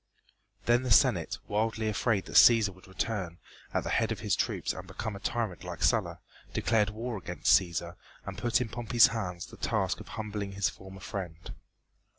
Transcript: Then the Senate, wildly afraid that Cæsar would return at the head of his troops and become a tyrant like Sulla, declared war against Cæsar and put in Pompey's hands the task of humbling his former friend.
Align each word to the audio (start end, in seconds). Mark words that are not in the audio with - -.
Then 0.65 0.81
the 0.81 0.89
Senate, 0.89 1.37
wildly 1.47 1.87
afraid 1.87 2.25
that 2.25 2.31
Cæsar 2.35 2.73
would 2.73 2.87
return 2.87 3.37
at 3.71 3.83
the 3.83 3.91
head 3.91 4.11
of 4.11 4.21
his 4.21 4.35
troops 4.35 4.73
and 4.73 4.87
become 4.87 5.15
a 5.15 5.19
tyrant 5.19 5.63
like 5.63 5.83
Sulla, 5.83 6.21
declared 6.55 6.89
war 6.89 7.19
against 7.19 7.61
Cæsar 7.61 7.97
and 8.25 8.35
put 8.35 8.59
in 8.61 8.69
Pompey's 8.69 9.09
hands 9.09 9.45
the 9.45 9.57
task 9.57 9.99
of 9.99 10.07
humbling 10.07 10.53
his 10.53 10.69
former 10.69 11.01
friend. 11.01 11.53